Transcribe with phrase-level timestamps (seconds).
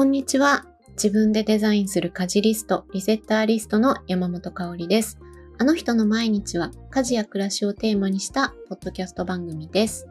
[0.00, 0.64] こんにちは。
[0.92, 5.18] 自分でデザインする家事リスト、リセッターリストの山本香里です。
[5.58, 10.08] あの人の毎日は家事や暮らしをテーマにしたポッドキャスト番組です。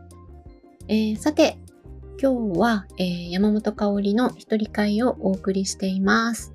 [0.87, 1.57] えー、さて、
[2.21, 6.53] 今日は、えー、山本香里の一人会をお送りしています、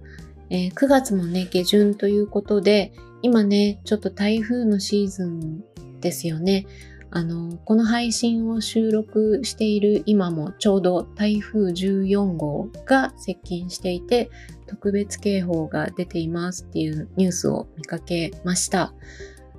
[0.50, 5.64] えー、9月もね、下旬ということで、今ね、ちょっと台風のシーズン
[6.00, 6.66] ですよね。
[7.14, 14.30] あの、この配信を収録している今もちょうど台風14号が接近していて、
[14.66, 18.92] 特別警報が出ていますっていうニュースを見かけました。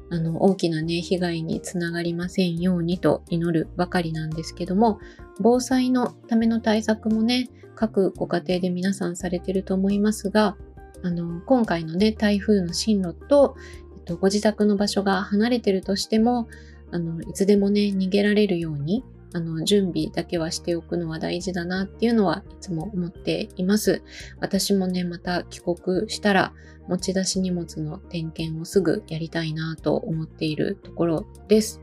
[0.09, 4.99] あの、大きなね、被害につながりませんようにと祈るばかりなんですけども、
[5.39, 10.57] 防災のための対策もね、各ご家庭で皆さんされてると思いますが、
[11.03, 13.55] あの、今回のね、台風の進路と、
[13.95, 16.49] えっと、ご自宅の場所が離れてるとしても、
[16.95, 24.01] あの、いつでもね、逃げられるように、あの、準備だけはしておくのは大事だなっていうのはいつも思っています。
[24.39, 26.53] 私もね、また帰国したら、
[26.87, 31.81] 持ち出し荷物の点検をすぐやりたいなと思っているところです。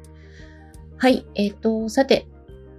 [0.97, 2.27] はい、えっ、ー、と、さて、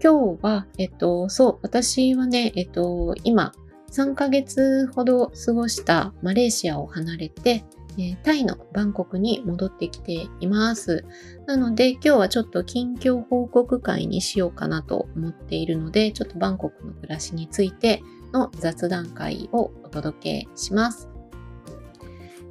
[0.04, 3.54] 今日は、えっ、ー、と、そう、私はね、えっ、ー、と、今、
[3.92, 7.64] 3ヶ月ほど過ごしたマレーシアを離れて、
[7.98, 11.06] えタイのバンコクに戻ってきています。
[11.46, 18.02] なので今日はちょっと近況報告会にしようかなと思っているので、ちょっとバンコクの暮らしについて
[18.34, 21.10] の雑談会をお届けします。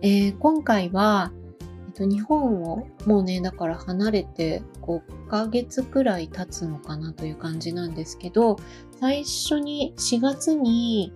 [0.01, 8.56] えー、今回は、えっと、日本をもうね、だから離れて5ヶ月くらい経つのかなという感じなんですけど、
[9.01, 11.12] 最初に4月に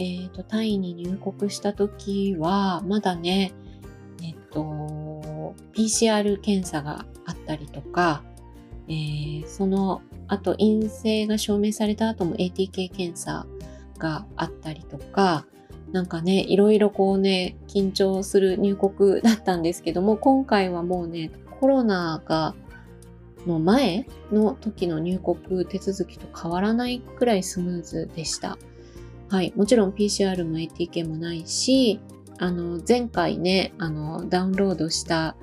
[0.00, 3.52] えーと、タイに入国した時はまだね、
[4.22, 8.22] えっ、と、PCR 検査があったりとか、
[8.88, 13.46] えー、その後陰性が証明された後も ATK 検査
[13.98, 15.44] があったりとか、
[15.92, 21.30] なんかね、いろいろこうね、緊張する入国だったんですけども、今回はもうね、
[21.60, 22.54] コロナが
[23.46, 28.56] の前の時の入国手続きと変わらないくらいスムーズでした。
[29.30, 29.52] はい。
[29.54, 32.00] もちろん PCR も ATK もないし、
[32.38, 35.36] あの、前回ね、あの、ダウンロードした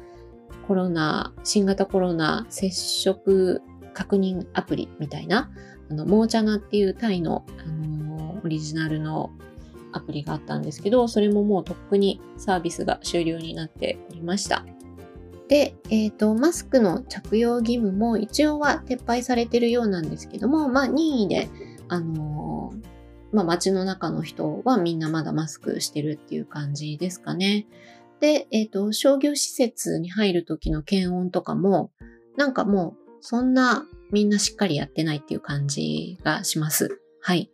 [0.68, 3.62] コロナ、新型コロナ接触
[3.94, 5.50] 確認アプリみたいな、
[5.90, 9.31] あの、モーチャナっていうタイの、あの、オリジナルの
[9.94, 14.66] アプリがあったんですけど、それももうとっくにサービスが終了になっておりました。
[15.48, 21.48] で、えっ、ー、と、マスクの着用義務も一応は撤廃されてるようなんですけども、まあ、任意で、
[21.90, 22.37] あの
[23.31, 27.67] まあ街の中の人はみんなまだマスクしてるっていう感じですかね。
[28.19, 31.91] で、えっ、ー、と、商業施設に入る時の検温とかも、
[32.35, 37.01] なんかもうそんなみんなしっかりやってないっていう感じがします。
[37.21, 37.51] はい。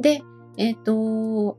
[0.00, 0.22] で、
[0.56, 1.58] えっ、ー、と、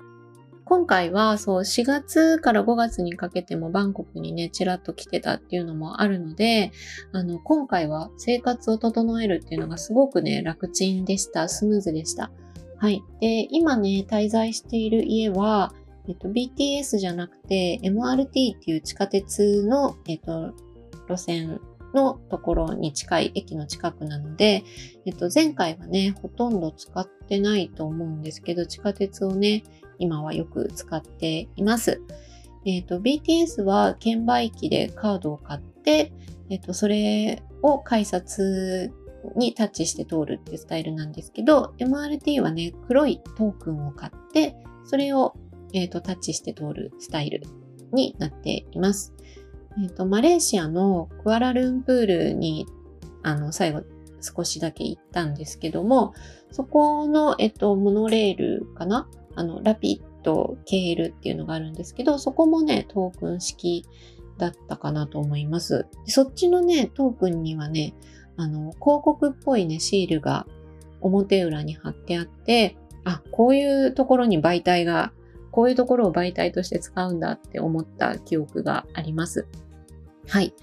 [0.70, 6.72] 今回はそう4月から5月にかけてもバンコクにね、ちらっと来てたっていうのもあるので、
[7.12, 11.50] あの、今回は生活を整えるっていうのがすごくね、楽ちんでした。
[11.50, 12.32] スムーズでした。
[12.80, 13.04] はい。
[13.20, 15.74] で、今ね、滞在している家は、
[16.08, 18.30] えっと、BTS じゃなくて MRT っ
[18.60, 20.54] ていう地下鉄の、えっと、
[21.10, 21.60] 路線
[21.94, 24.64] のところに近い駅の近くなので、
[25.06, 29.64] えっと、前回はね、ほとんど使ってないと思うんですけど、地下鉄をね、
[29.98, 32.02] 今はよく使っています。
[32.66, 36.14] えっと、BTS は券売機でカードを買って、
[36.50, 38.92] えっと、それを改札
[39.36, 45.36] にタッチして通るっていうスタイルなんですけど、MRT はね、黒いトークンを買って、それを、
[45.74, 47.44] えーと、タッチして通るスタイル
[47.92, 49.14] になっています。
[49.78, 52.66] えーと、マレーシアのクアラルンプールに
[53.24, 53.84] あの最後
[54.22, 56.14] 少しだけ行ったんですけども、
[56.52, 59.08] そこの、えっと、モノレールかな？
[59.36, 63.86] あの、ラピッド KL っていうのがあるんですけど、そこもね、トークン式
[64.38, 65.86] だったかなと思います。
[66.06, 67.94] そっちのね、トークンにはね、
[68.40, 70.48] あの、広告っぽいね、シールが
[71.02, 75.12] 表裏に貼ってあって、あ、こういうところに媒体が、
[75.52, 79.46] こういうところを媒体として使うんだって思った記憶があります。
[80.30, 80.54] はい。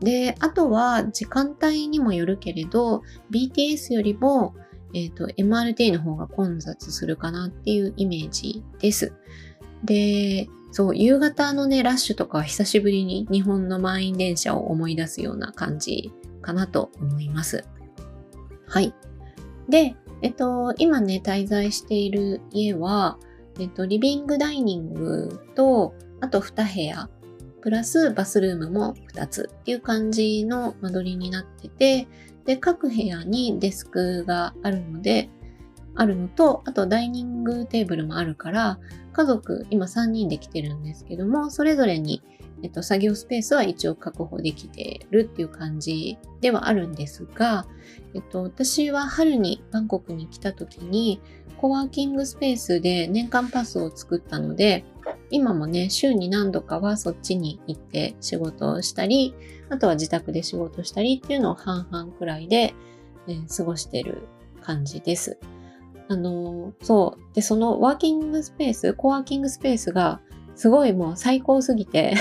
[0.00, 4.56] で、あとは時間帯にもよるけれど、BTS よりも、
[4.92, 9.12] えっ、ー、と、MRT の方が混雑するかなっていうイメージです。
[9.84, 17.64] で、そう、夕方のね、ラッシュとか久しぶりに日本の満員電車を思い出すような感じかなと思います。
[18.66, 18.94] はい。
[19.68, 23.18] で、えっと、今ね、滞在している家は、
[23.58, 27.08] えっと、リビングダイニングと、あと2部屋、
[27.60, 32.08] プラスバスルームも2つっていう感じの間取りになってて、
[32.44, 35.30] で、各部屋にデスクがあるので、
[35.94, 38.78] あるのと、あとダイニングテーブルもあるから、
[39.12, 42.22] 家族、今3人で来てるんですけども、それぞれに、
[42.62, 47.66] えっと、作業スペースは一応確保できてるっていう感じではあるんですが、
[48.14, 51.20] えっと、私は春にバンコクに来た時に、
[51.56, 54.84] コワーキングスペースで年間パスを作ったので、
[55.30, 59.34] 今もね、週に何度かはそっちに行って仕事をしたり、
[59.68, 62.74] あとは自宅で仕事したりっていうのを半々くらいで、
[63.28, 64.26] えー、過ごしてる
[64.62, 65.38] 感じです。
[66.08, 67.34] あの、そう。
[67.34, 70.20] で、そのワーキングスペース、コワーキングスペースが
[70.60, 72.12] すごいもう最高すぎて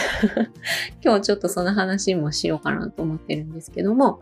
[1.03, 4.21] 今日ちょっとその話もしようかなと思ってるんですけども、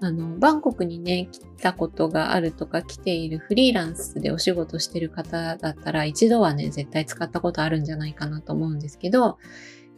[0.00, 9.36] あの、バンコクにね、来たことがあるとか来ているフリーランスでお仕事してる方だったら一度はね、絶対使ったことあるんじゃないかなと思うんですけど、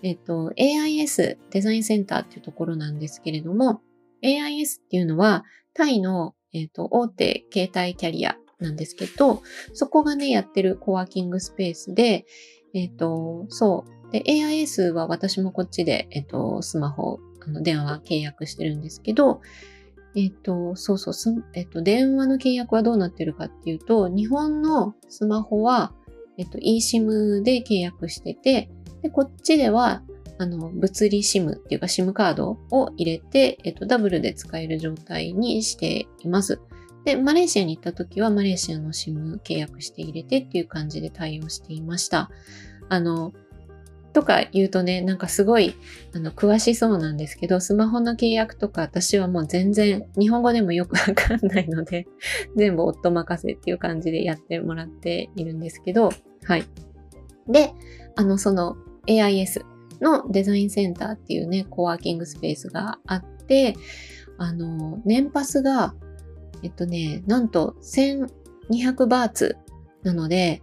[0.02, 3.82] えっと、AIS デザインセンターっていうところなんですけれども、
[4.24, 5.44] AIS っていうのは
[5.74, 9.42] タイの、えっと、大手携帯キャリアなんですけど、
[9.74, 12.26] そこがね、やってるコワーキングスペースで、
[12.74, 14.12] えっ、と、そう。
[14.12, 19.40] で、AIS は私もこっちで、えっ、と、スマホ、あの、電話契約してるんですけど、
[20.16, 25.92] えっ、と、そうそうす、えっ、と、電話の契約はどうなってるかっていうと、日本のスマホは、
[26.38, 28.70] えっ、と、eSIM で契約してて、
[29.02, 30.02] で、こっちでは、
[30.38, 36.60] あの、物理 SIM っていうか SIM カードを入れて、えっ、と、ダブルで使える状態にしています。
[37.04, 42.30] で、マレーシアに行った時はマレーシアの SIM 契約して入れてっていう感じで対応していました。
[42.88, 43.32] あの、
[44.12, 45.76] とか言うとね、なんかすごい、
[46.14, 52.06] あの、詳しそうなんですけど、スマホの契約とか私はもう全然、日本語でもよくわかんないので、
[52.56, 56.10] 全部夫任せっていう感じでやってもらっているんですけど、
[56.44, 56.64] はい。
[57.48, 57.72] で、
[58.16, 58.76] あの、その
[59.06, 59.62] AIS
[60.00, 63.74] のデザインセンターっていうね、コワーキングスペースがあって、
[64.38, 65.94] あの、年パスが
[66.62, 69.56] えっとね、なんと1200バーツ
[70.02, 70.62] なので、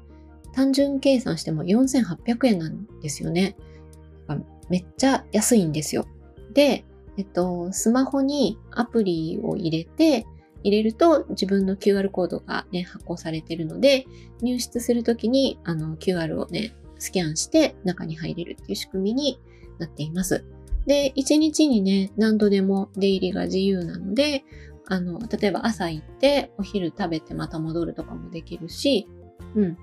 [0.54, 3.56] 単純計算しても4800円なんですよね。
[4.70, 6.06] めっちゃ安いんですよ。
[6.54, 6.84] で、
[7.18, 10.26] えっと、スマホにアプリを入れて、
[10.64, 14.06] 入れると自分の QR コードがね、発行されているので、
[14.42, 19.40] 入室するときにあの QR をね、スキャンして中に入れるっていう仕組みに
[19.78, 20.44] なっています。
[20.86, 24.44] で、1日にね、何度でも出入りが自由なので、
[24.90, 29.08] あの、例えば朝行ってお昼食べてまた戻るとかもできるし、
[29.56, 29.78] うん。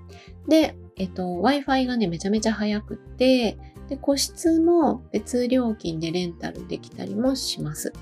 [0.47, 3.57] で、えっと、Wi-Fi がね、めちゃめちゃ早くて、
[3.89, 7.93] で、個室も別料金でレンタルできたりもします。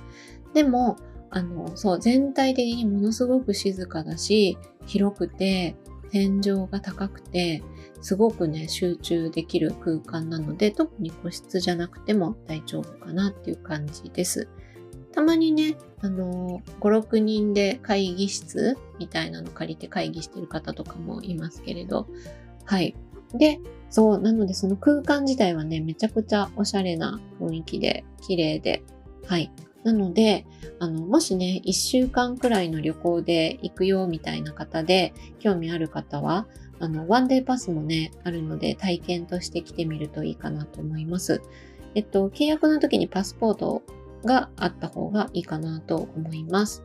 [0.54, 0.98] でも、
[1.30, 5.76] あの、そう、全体的にものすごく静かだし、広くて、
[6.12, 7.64] 天井が高くて、
[8.02, 14.48] すごくね、集中できる空間なので、特に個室じゃなくても大丈夫かなっていう感じです。
[15.14, 22.08] たまにね、あの、5、6人で会議室みたいなの借りて会議してる方とかもいますけれど、
[22.66, 22.96] はい。
[23.34, 28.84] で、そう、なのでその空間自体はね、めちゃくちゃおしゃれな雰囲気で、綺麗で、
[29.28, 29.52] はい。
[29.84, 30.46] なので、
[30.80, 36.48] あの、もしね、1週間くらいの旅行で行くよみたいな方で、興味ある方は、
[36.80, 41.42] あの、ワンデーパスもね、あるので、体験として来てみるといいかなと思います。
[41.96, 43.84] えっと、契約の時にパスポート
[44.26, 46.84] があった方がいいかなと思います。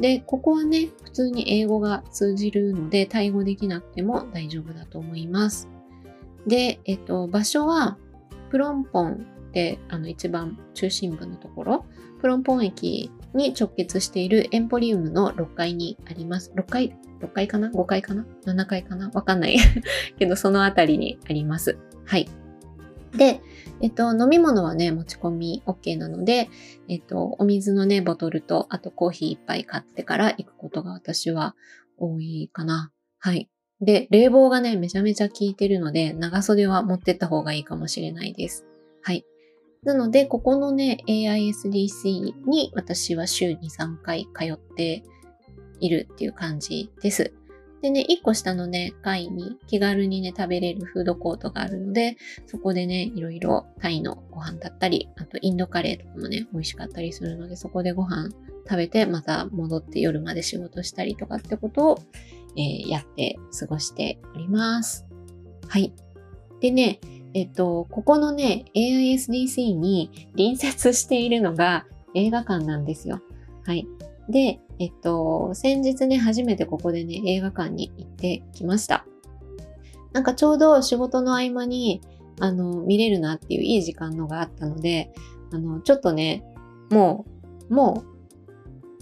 [0.00, 5.68] で、ここはね、普通に英語が通じるので、対応できなくても大丈夫だと思います。
[6.46, 7.98] で、えっと、場所は、
[8.50, 11.84] プロンポンってあの一番中心部のところ、
[12.20, 16.52] プロンポン駅に直結しているエンポリウムの6階にあります。
[16.56, 19.10] 6階、6階かな ?5 階かな ?7 階かな？
[19.12, 19.58] わかんない
[20.18, 21.78] けど、そのあたりにあります。
[22.04, 22.28] はい。
[23.16, 23.40] で、
[23.80, 26.48] えっと、飲み物はね、持ち込み OK なので、
[26.88, 31.56] えっと、お水のね、ボトルと、あとコーヒー一杯買ってから行くことが私は
[31.98, 32.92] 多いかな。
[33.18, 33.48] はい。
[33.80, 38.66] で、冷房がね、めちゃめちゃ効いてるので、長袖は持ってった方がいいかもしれないです。
[39.02, 39.24] はい。
[39.82, 45.02] なので、ここのね、AISDC に私は週に3回通って
[45.80, 47.32] いるっていう感じです。
[47.82, 58.30] でね、一個下のね、階に気軽にね、食べれるフードコートがあるので、そこでね、いろいろタイのご飯だったり、あとインドカレーとかもね、美味しかったりするので、そこでご飯
[58.64, 61.98] 食べて、また戻って夜まで仕事したりとかってことを、
[62.56, 65.06] えー、やって過ごしております。
[65.66, 65.92] はい。
[66.60, 67.00] でね、
[67.32, 73.22] えっと、ここのね、AISDC に隣接しているのが映画館なんですよ。
[73.64, 73.86] はい。
[74.28, 79.04] で、えっと、先日ね、初めてここでね、映画館に行ってきました。
[80.12, 82.00] なんかちょうど仕事の合間に、
[82.40, 85.12] あの、見れるなっていういい時間のがあったので、
[85.52, 86.42] あの、ちょっとね、
[86.90, 87.26] も
[87.68, 88.10] う、もう、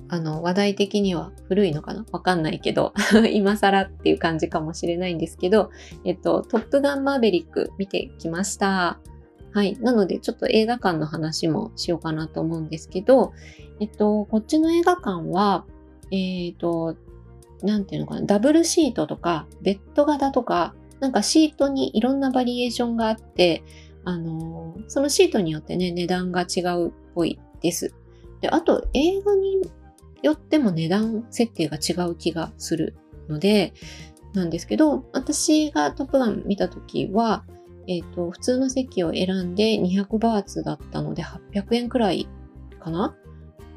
[0.08, 2.04] あの、話題的には古いのかな？
[2.10, 2.92] わかんないけど、
[3.30, 5.70] 今更っていう感じかもしれないんですけど、
[6.04, 8.98] えっと、トップガンマーベリック見てきました。
[9.58, 9.76] はい。
[9.80, 13.32] なので、ちょっと映画館の話もしようかなと思うんですけど、
[13.80, 15.64] えっと、こっちの映画館は、
[16.12, 16.94] えっ、と、
[17.64, 23.64] なんていうのかな、ダブルシートとか、ベッド型とか、なんかシートにいろんなバリエーションがあって、
[24.04, 27.92] あのー、そのシートによってね、値段が違うっぽいです。
[28.40, 29.60] で、あと映画に
[30.22, 32.94] よっても値段設定が違う気がする
[33.28, 33.74] ので、
[34.34, 37.44] なんですけど、私がトップガン見たときは、
[37.88, 42.28] えっ、ー、と、普通の席を選んで200バーツだったので800円くらい
[42.78, 43.16] かな？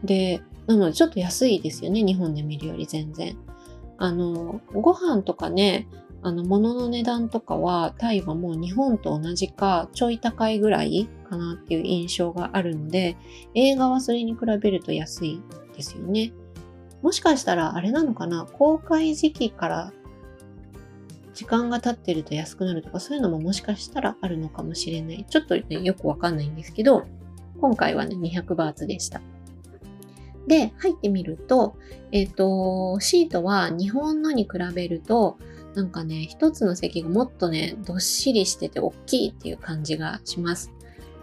[0.03, 3.37] で、なのでちょっと安いですよね、日本で見るより全然。
[3.97, 5.87] あの、ご飯とかね、
[6.21, 13.17] あの、物の値段とかは、タイはもう日本と同じか、ちょい高いぐらいかなっていう印象があるので、
[13.55, 15.41] 映画はそれに比べると安い
[15.75, 16.33] ですよね。
[17.01, 18.45] もしかしたらあれなのかな？
[18.45, 19.93] 公開時期から
[21.33, 25.25] 時間が経ってると安くなるとかそういうのももしかしたらあるのかもしれない。
[25.29, 27.05] ちょっとね、よくわかんないんですけど、
[27.59, 29.21] 今回はね、200バーツでした。
[30.47, 31.77] で、入ってみると、
[32.11, 35.37] えっ、ー、と、シートは日本のに比べると、
[35.75, 40.71] なんかね、一つの席がもっとね、どっしりしてて大きいっていう感じがします。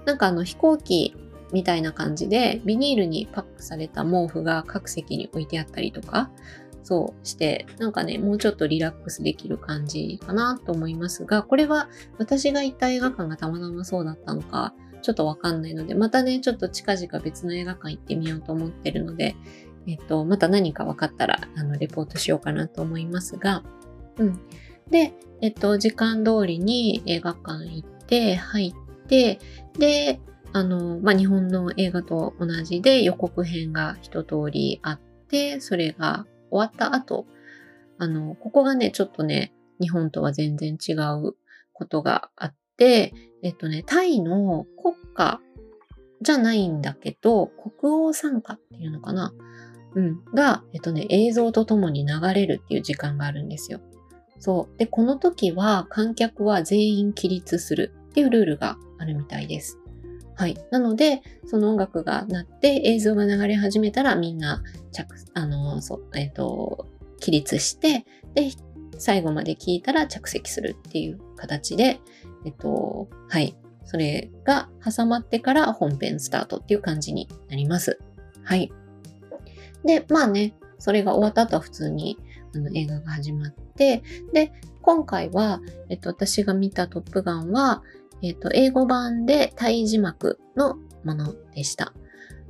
[0.07, 1.15] なんかあの飛行機
[1.53, 6.31] みたいな感じで、ビニールにパックされた毛布が各席に置いてあったりとか、
[6.89, 19.37] そうして、なんかね、もうちょっとリラックスできる感じかなと思いますが、これは私が行った映画館がたまたまそうだったのか、ちょっとわかんないので、またね、ちょっと近々別の映画館行ってみようと思ってるので、
[19.87, 23.63] えっと、また何か分かったら、あの、レポートしようかなと思いますが、
[24.17, 24.41] うん。
[24.91, 29.41] で、えっと、時間通りに映画館行って、入って、
[29.79, 30.21] で、
[30.55, 37.27] あの、まあ、日本の映画と同じで予告編が一通りあって、それが終わった後、
[37.99, 41.35] あの、ここがね、ちょっとね、日本とは全然違う
[41.73, 43.13] ことがあって、
[43.43, 45.41] えっとね、タイの国歌
[46.21, 49.33] じゃないんだけど、国王参加っていうのかな？
[49.95, 50.25] うん。
[50.35, 53.81] が、えっとね、映像とともに流れるっていう時間があるんですよ。
[54.39, 54.79] そう。
[54.79, 59.79] で、この時は観客は全員起立するっていうルールがあるみたいです。
[60.39, 60.57] はい。
[60.71, 66.87] なので、その音楽が鳴って映像が流れ始めたらみんな着、あの、そう、えっ、と、
[67.19, 68.53] 起立して、で、
[68.99, 71.99] 最後まで聞いたら着席するっていう形で、
[72.45, 73.57] えっと、はい。
[73.85, 77.99] それが挟まってから本編スタートっていう感じになります。
[78.45, 78.71] はい。
[79.85, 82.17] で、まあね、それが終わった後は普通に
[82.55, 84.53] あの映画が始まって、で、
[84.83, 87.83] 今回は、えっと、私が見たトップガンは、
[88.23, 91.93] えっと、英語版でタイ字幕のものでした。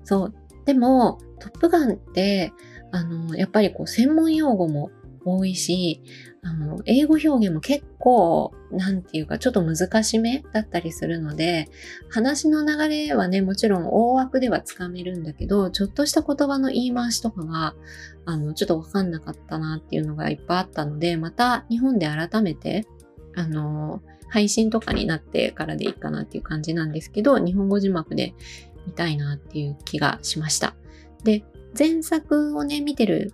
[0.05, 0.35] そう。
[0.65, 2.53] でも、トップガンって、
[2.93, 4.91] あの、やっぱりこう、専門用語も
[5.25, 6.03] 多いし、
[6.43, 11.69] あの、英語表現も結構、なんていうか、ちょっと難しめだったりするので、
[12.09, 17.75] 話の流れはね、もちろん大枠ではつかめるんだけど、ちょっとした言葉の言い回しとかが、
[18.25, 22.87] あの、ちょっとわかんなかったなっていうのがいっぱいあったので、また日本で改めて、
[23.37, 28.35] あの、配信とかになってからでいいかなっていう感じなんですけど、日本語字幕で
[28.87, 30.75] 見たいなっていう気がしました。
[31.25, 31.45] で、
[31.79, 33.33] 前作をね、見てる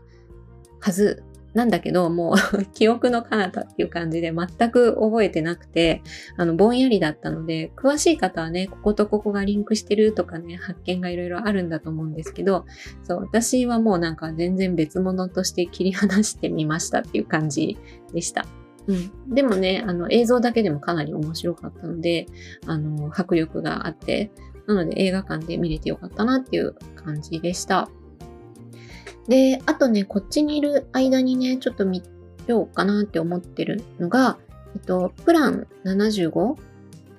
[0.81, 1.23] はず
[1.55, 6.03] なんだけど、もう 記憶の彼方っていう感じで全く覚えてなくて、
[6.37, 12.67] あの、ぼんやりだったので、詳しい方はね、こことここがリンクしてるとかね、発見がいろいろあるんだと思うんですけど、
[13.05, 17.79] そう、私はもうなんか全然別物として切り離してみましたっていう感じ
[18.13, 18.47] でした。
[18.87, 19.35] うん。
[19.35, 22.27] でもね、あの、映像だけでもかなり面白かったので、
[22.67, 24.31] あの、迫力があって、
[24.67, 27.89] なので映画館で見れてよかったなっていう感じでした。
[29.29, 32.03] で、あとね、こっちにいる間にね、ちょっと見
[32.47, 34.39] ようかなって思ってるのが、
[34.75, 36.57] えっと、プラン75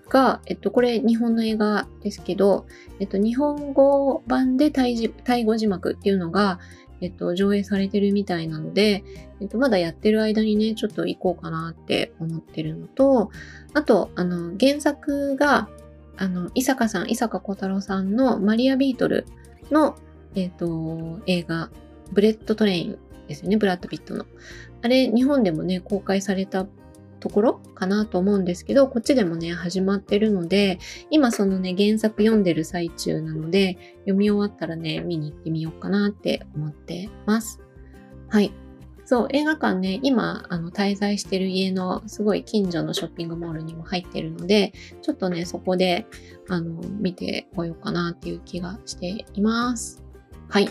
[0.09, 2.67] が、えっと、これ日本の映画ですけど、
[2.99, 6.59] えっと、日本語版でタイタイ語字幕っていうのが、
[7.01, 9.03] えっと、上映されてるみたいなので、
[9.41, 13.31] えっと、まだやってる間にね、ちょっと行こうかなって思ってるのと、
[13.73, 15.69] あと、あの、原作が、
[16.17, 19.25] あの、伊坂さん、伊坂幸太郎さんのマリアビートル
[19.71, 19.95] の、
[20.35, 21.69] えっと、映画
[22.11, 22.97] ブレットトレイン
[23.27, 24.25] ですよね、ブラッド・ピットの。
[24.81, 26.67] あれ、日本でもね、公開された
[27.25, 30.77] ところかなと思うんですけど、こっちでもね、始まってるので、
[31.09, 37.61] 今そのね、原作読んでる最中なので、読み終わったらね、見に行ってみようかなって思ってます。
[38.29, 38.53] はい。
[39.05, 46.05] そう、映画館ね、今、あの、滞在してる家のすごい近所のショッピングモールにも入ってるので、ちょっとね、そこで、
[46.47, 50.03] あの、見てこようかなっていう気がしています。
[50.47, 50.69] はい。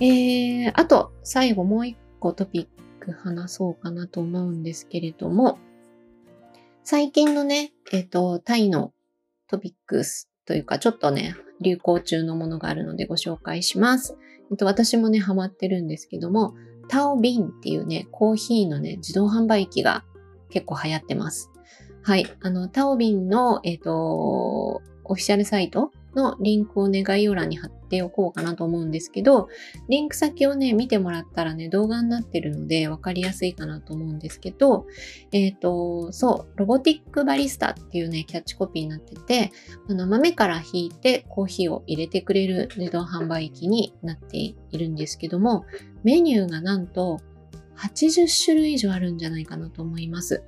[0.00, 5.58] えー、あと、最後もう一個トピック話そうかなと思うんですけれども、
[6.84, 8.92] 最近のね、えっ、ー、と、タイの
[9.48, 14.16] トピックスというか、ちょっとね、流行中のものがあるのでご紹介します。
[14.50, 16.54] えっと、私もね、ハマってるんですけども、
[16.88, 20.04] タオビンっていうね、コーヒーのね、自動販売機が
[20.50, 21.50] 結構流行ってます。
[22.02, 22.26] はい。
[22.40, 29.48] あの、タオビンの、えっ、ー、と、オフィシャルサイトのリンクをね、概要欄に貼っておこうかなと思うんですけど、
[29.88, 34.86] リンク先をね、見てもらったらね、動画になってるので分かりやすいかなと思うんですけど、
[35.32, 39.52] えっ、ー、と、そう、ロボティックバリスタっていうね、キャッチコピーになってて、
[39.88, 45.64] あの、豆から引いてコーヒーを入れてくれる自動販売機になっているんですけども、
[46.04, 47.20] メニューがなんと
[47.76, 50.44] 80種類以上あるんじゃないかなと思います。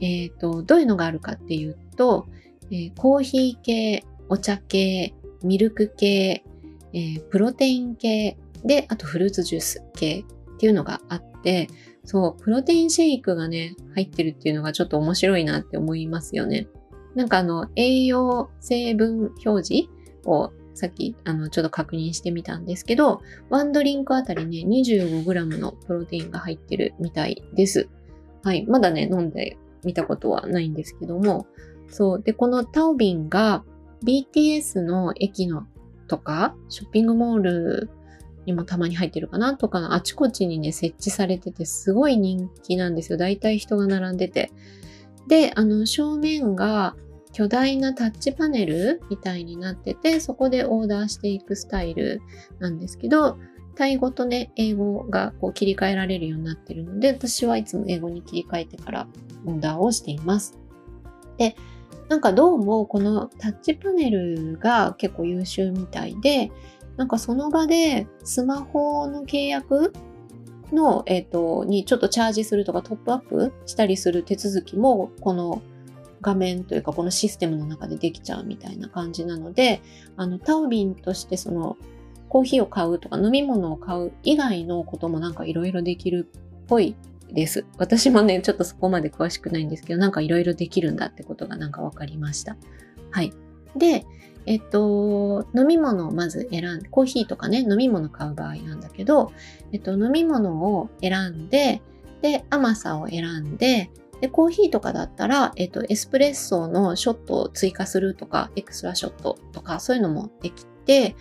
[0.00, 2.26] えっ、ー、と、どういうのがあるかっていうと、
[2.70, 6.44] えー、コーヒー系、お茶系、ミルク系、
[6.92, 11.68] えー、プロテイン系で、あとフルーツジュース系っていうのがあって、
[12.04, 16.68] そう、プロテインシェイクがね、入ってるっていうのがちょっと面白いなって思いますよね。
[17.14, 19.88] なんかあの、栄養成分表示
[20.24, 23.20] をさっきあのちょっと確認してみたんですけど、
[23.50, 27.88] ワンドリンクあたりね、25g のプロテインが入ってるみたいです。
[28.42, 28.64] はい。
[28.66, 31.46] まだね、飲んでみたことはないんですけども、
[31.90, 32.22] そう。
[32.22, 33.64] で、このタオビンが
[34.04, 35.66] BTS の駅の
[36.06, 37.90] とか、ショッピングモール
[38.46, 43.18] にもたまに入ってるかなとか、あちこちにね、設置されてて、すごい人気なんですよ。
[43.18, 44.50] だいたい人が並んでて。
[45.26, 46.96] で、あの、正面が
[47.32, 52.22] 巨大なタッチパネルみたいになってて、そこでオーダーしていくスタイル
[52.58, 53.38] なんですけど、
[53.76, 59.06] タイ語とね、英語がこう切り替えられるようになってるので、私はいつも英語に切り替えてから
[59.46, 60.58] オーダーをしています。
[61.36, 61.54] で、
[62.08, 66.50] なんかどうもこのタッチパネルが結構優秀みたいで、
[66.96, 69.92] なんかその場でスマホの契約
[70.72, 75.60] の、えっ、ー、と、にちょっとチャージするとかトップアップしたりする手続きも、この
[76.22, 79.82] 画面というかこのシステムの中でできちゃうみたいな感じなので、
[80.16, 81.76] あの、タオビンとしてその
[82.30, 86.96] コーヒーを買うとか飲み物を買う以外のこともなんかいろいろできるっぽい
[87.32, 87.66] です。
[87.76, 92.56] 私もね、ちょっとそこまで詳しくないんですけど、なんかいろいろできるんだってことがなんか分かりました。
[93.10, 93.32] はい。
[93.76, 94.04] で、
[94.46, 99.32] えっと、飲み物をまず選んで、コーヒーとかね、飲み物買う場合なんだけど、
[99.72, 101.82] えっと、飲み物を選んで、
[102.22, 111.14] で、甘さを選んで、で、コーヒーとかだったら、えっと、エスプレッソのショットを追加するとか、エクストラショットとか、そういうのもできて、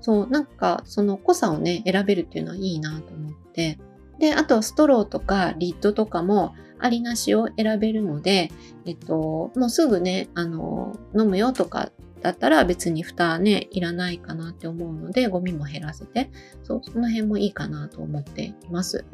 [0.00, 3.78] そう、なんか、その濃さをね、選べるっていうのはいいなと思って、
[4.20, 8.50] で、あとストローとかリッドとかもありなしを選べるので、
[8.84, 16.30] えっと、もうすぐね、あの、飲むよとかだったら別に蓋ね、いらないかなって思うので、ゴミも減らせて、
[16.62, 19.06] そう、その辺もいいかなと思っています。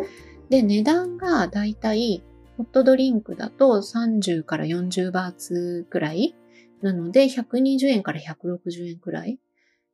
[0.51, 2.25] で、値段がだいたい
[2.57, 6.35] ホットドリンクだと30から40バーツくらい
[6.83, 9.39] なので、120円から160円くらい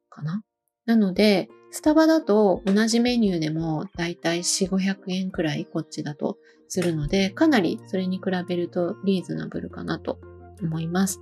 [0.09, 0.42] かな
[0.86, 6.36] なので、スタバだと同じメニューでもだいたい4、500円くらいこっちだと
[6.68, 10.18] するので、かなりそれに比べるとリーズナブルかなと
[10.62, 11.20] 思います。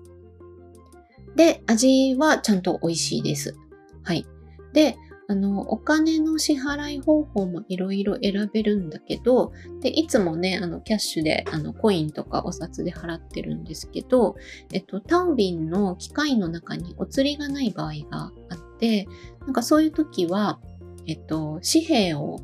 [1.37, 3.57] で、味はちゃんと美味しいです。
[4.03, 4.27] はい。
[4.73, 4.97] で、
[5.29, 14.35] あの、お金の支払い方法もいろいろ選べるんだけど、で、いつもね、あの、キャッシュで、あの、コインとかお札で払ってるんですけど、
[14.73, 19.07] えっと、タオビンの機械の中にお釣りがない場合があってで、
[19.41, 20.59] なんかそういう時は、
[21.07, 22.41] えっと、紙幣を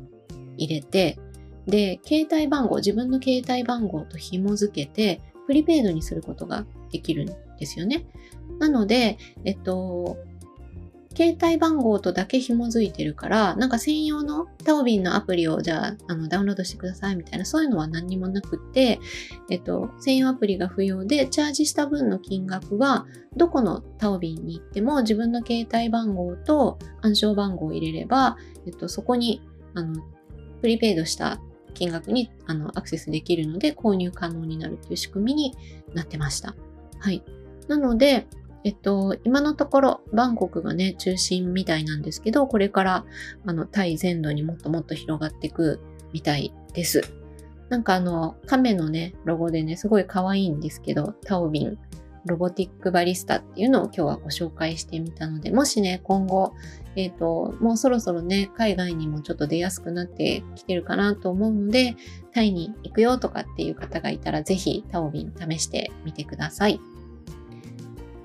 [0.57, 1.19] 入れて、
[1.65, 8.05] で、携帯番号、自分の携帯番号と紐付けて、プリペイドにすることができるんですよね。
[8.59, 10.17] なので、えっと、
[11.17, 18.99] 携帯番号とだけ紐づいてるから、なんか専用のタオビンのアプリをじゃああのダウンロードしてくださいみたいな、そういうのは何にもなくて、
[19.49, 29.41] えっと、専用アプリが不要で、チャージした分の金額は、どこのタオビンに行っても自分の携帯番号と暗証番号を入れれば、えっと、そこに、
[29.73, 30.03] あの、
[30.61, 31.41] プリペイドした
[31.73, 35.55] 金額にあのアクセスできるので購入可能になるという仕組みに
[35.93, 36.55] なってました。
[36.99, 37.23] はい。
[37.67, 38.25] なので、
[38.63, 43.05] えっと、今のところ、バンコクがね、中心みたいなんですけど、これから、
[43.45, 45.79] あの、タイ全土にもっともっと広がっていく
[46.11, 47.01] みたいです。
[47.69, 51.77] なんかあの、亀のね、ロゴでね、すごい可愛いんですけど、タオビン、
[52.25, 56.53] ロボティックバリスタっていうのを今日はご紹介してみたので、もしね、今後、
[56.95, 61.95] えっ、ー、と、もうそろそろね、海外にもちょっと出やすくなってきてるかなと思うので、
[62.33, 66.79] タイに行くよとかっていう方がいたら、ぜひタオビン試してみてください。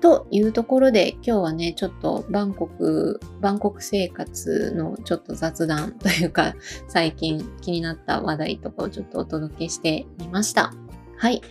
[0.03, 6.55] というところで今日はね、ちょっとバンコク、バンコク生活のちょっと雑談というか、
[6.89, 10.73] 最近気になった話題とかをちょっとお届けしてみました。
[11.15, 11.41] はい。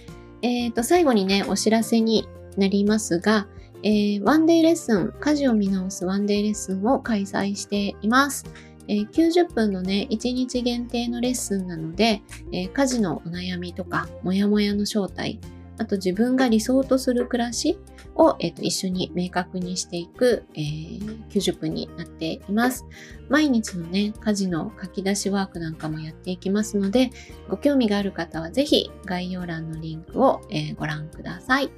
[0.43, 3.49] え、ー、と、最後にね、お知らせになりますが、
[3.83, 8.45] えー、ワンデーレッスン、家事を見直すワンデーレッスンを開催しています。
[8.87, 12.21] えー、90分のね、1日限定のレッスンなので、
[12.53, 15.41] えー、家事のお悩みとか、もやもやの正体、
[15.79, 17.79] あと自分が理想とする暮らし
[18.15, 22.85] を、えーと、一緒に明確にしていく、えー、90分になっています。
[23.29, 27.11] 毎日のね、家事の書き出しワークなんかもやっていきますので、
[27.49, 31.71] ご興味がある方はぜひ概要欄のリンクを、えー、ご覧ください。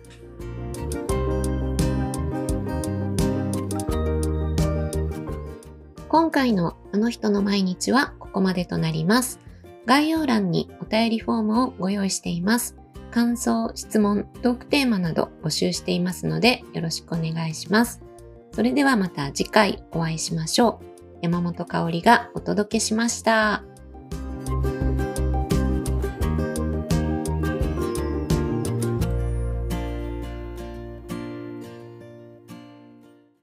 [6.08, 9.40] 今回のあの人の毎日はここまでとなります。
[9.86, 12.76] 概要欄にお便りフォームをご用意しています。
[13.14, 18.02] 感想、質問、トークテーマなど募集していますのでよろしくお願いします。
[18.50, 21.18] それではまた次回お会いしましょう。
[21.22, 23.73] 山本香里がお届けしました。